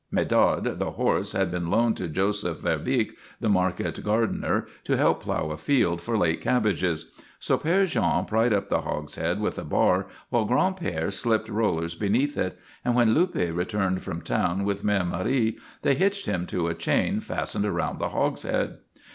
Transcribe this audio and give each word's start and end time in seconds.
Medard, 0.09 0.79
the 0.79 0.91
horse, 0.93 1.33
had 1.33 1.51
been 1.51 1.69
loaned 1.69 1.95
to 1.97 2.07
Joseph 2.07 2.57
Verbeeck, 2.61 3.11
the 3.39 3.49
market 3.51 4.03
gardener, 4.03 4.65
to 4.83 4.97
help 4.97 5.21
plough 5.21 5.51
a 5.51 5.57
field 5.57 6.01
for 6.01 6.17
late 6.17 6.41
cabbages. 6.41 7.11
So 7.39 7.55
Père 7.55 7.85
Jean 7.85 8.25
pried 8.25 8.51
up 8.51 8.67
the 8.69 8.81
hogshead 8.81 9.39
with 9.39 9.59
a 9.59 9.63
bar 9.63 10.07
while 10.29 10.47
Gran'père 10.47 11.11
slipped 11.13 11.49
rollers 11.49 11.93
beneath 11.93 12.35
it, 12.35 12.57
and 12.83 12.95
when 12.95 13.13
Luppe 13.13 13.55
returned 13.55 14.01
from 14.01 14.23
town 14.23 14.65
with 14.65 14.83
Mère 14.83 15.07
Marie 15.07 15.59
they 15.83 15.93
hitched 15.93 16.25
him 16.25 16.47
to 16.47 16.65
a 16.67 16.73
chain 16.73 17.19
fastened 17.19 17.65
around 17.67 17.99
the 17.99 18.09
hogshead. 18.09 18.79